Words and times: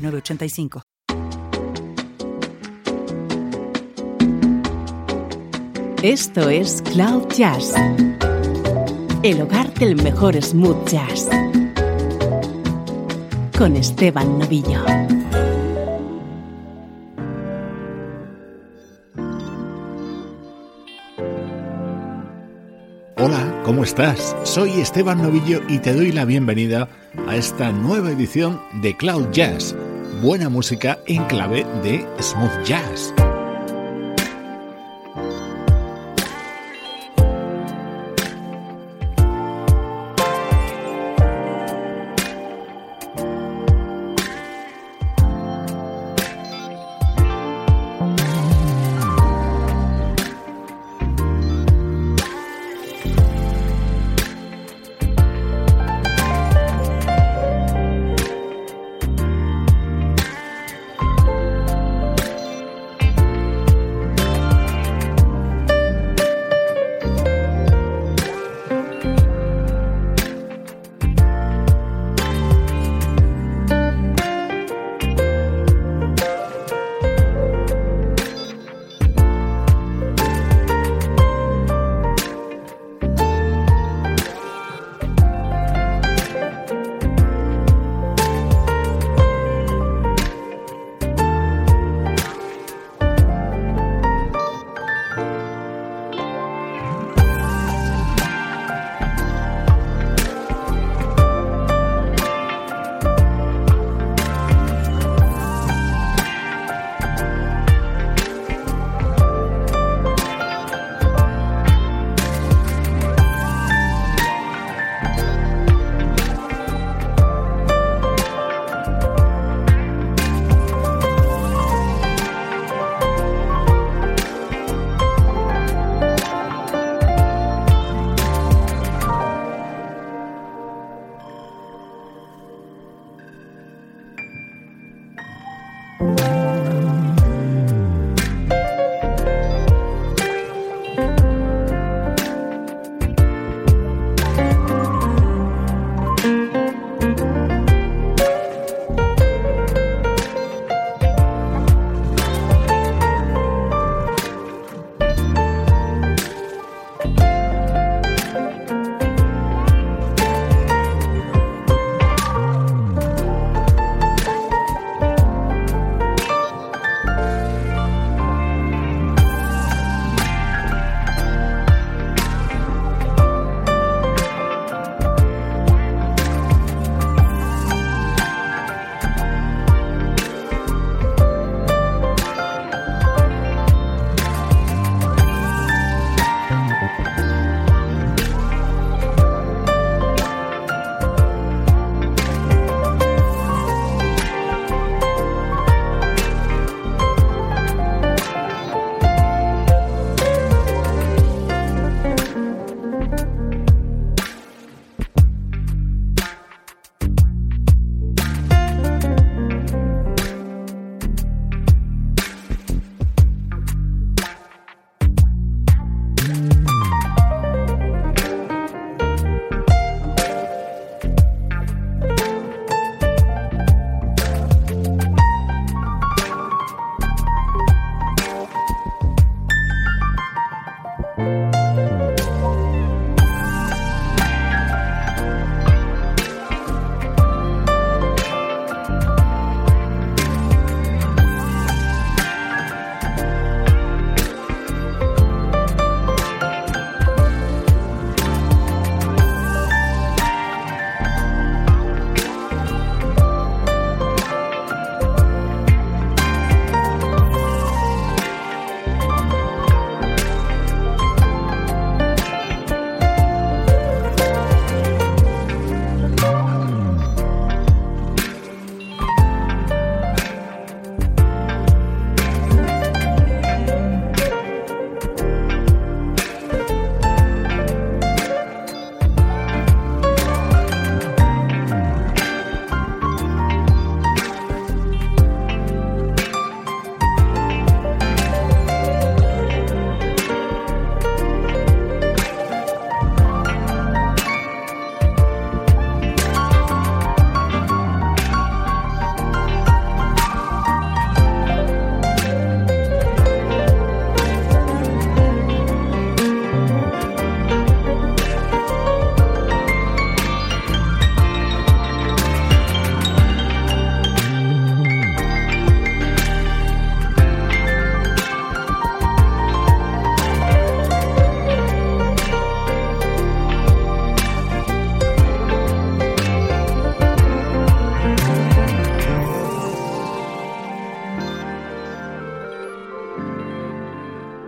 906985. 0.00 0.82
Esto 6.02 6.48
es 6.48 6.80
Cloud 6.80 7.28
Jazz, 7.36 7.74
el 9.22 9.42
hogar 9.42 9.72
del 9.74 9.96
mejor 9.96 10.40
smooth 10.42 10.88
jazz, 10.88 11.28
con 13.58 13.76
Esteban 13.76 14.38
Novillo. 14.38 14.82
Hola, 23.18 23.62
¿cómo 23.66 23.84
estás? 23.84 24.34
Soy 24.44 24.80
Esteban 24.80 25.20
Novillo 25.20 25.60
y 25.68 25.80
te 25.80 25.92
doy 25.92 26.12
la 26.12 26.24
bienvenida 26.24 26.88
a 27.28 27.36
esta 27.36 27.70
nueva 27.70 28.10
edición 28.10 28.58
de 28.80 28.96
Cloud 28.96 29.26
Jazz, 29.32 29.76
buena 30.20 30.48
música 30.48 30.98
en 31.06 31.24
clave 31.24 31.64
de 31.82 32.06
smooth 32.20 32.64
jazz. 32.64 33.14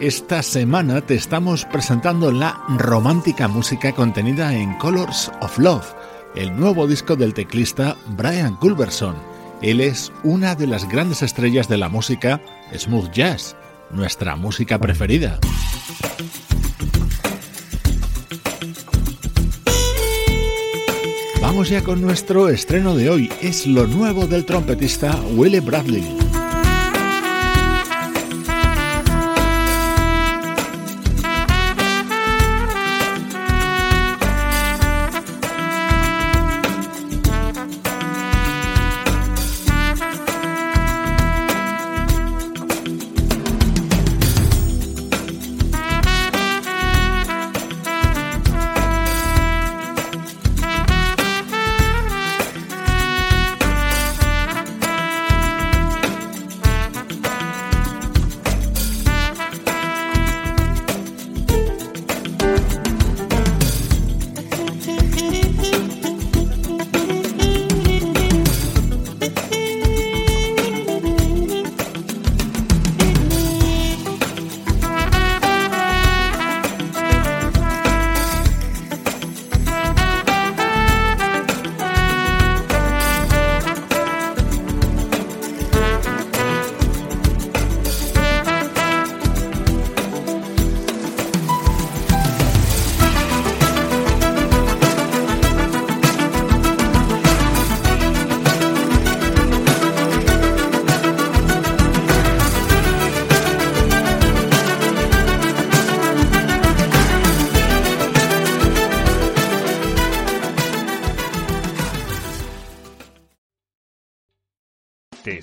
Esta 0.03 0.43
semana 0.43 1.01
te 1.01 1.15
estamos 1.15 1.65
presentando 1.65 2.33
la 2.33 2.61
romántica 2.77 3.47
música 3.47 3.93
contenida 3.93 4.53
en 4.53 4.77
Colors 4.79 5.31
of 5.41 5.57
Love, 5.59 5.95
el 6.35 6.57
nuevo 6.57 6.89
disco 6.89 7.15
del 7.15 7.33
teclista 7.33 7.97
Brian 8.17 8.57
Culberson. 8.57 9.15
Él 9.63 9.81
es 9.81 10.11
una 10.25 10.57
de 10.57 10.67
las 10.67 10.89
grandes 10.89 11.23
estrellas 11.23 11.69
de 11.69 11.79
la 11.79 11.89
música 11.89 12.41
smooth 12.77 13.13
jazz, 13.13 13.55
nuestra 13.93 14.35
música 14.35 14.77
preferida. 14.77 15.39
Vamos 21.41 21.69
ya 21.69 21.85
con 21.85 22.03
nuestro 22.03 22.49
estreno 22.49 22.97
de 22.97 23.09
hoy. 23.09 23.33
Es 23.41 23.69
lo 23.69 23.87
nuevo 23.87 24.27
del 24.27 24.47
trompetista 24.47 25.17
Willie 25.37 25.61
Bradley. 25.61 26.42